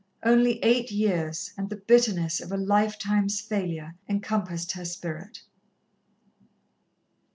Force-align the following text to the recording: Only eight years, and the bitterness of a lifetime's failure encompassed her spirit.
Only 0.23 0.57
eight 0.63 0.89
years, 0.89 1.53
and 1.59 1.69
the 1.69 1.75
bitterness 1.75 2.41
of 2.41 2.51
a 2.51 2.57
lifetime's 2.57 3.39
failure 3.39 3.93
encompassed 4.09 4.71
her 4.71 4.83
spirit. 4.83 5.43